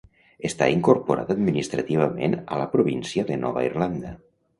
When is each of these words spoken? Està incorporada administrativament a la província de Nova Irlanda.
Està 0.47 0.67
incorporada 0.75 1.35
administrativament 1.39 2.33
a 2.55 2.57
la 2.61 2.65
província 2.73 3.27
de 3.29 3.37
Nova 3.43 3.67
Irlanda. 3.69 4.15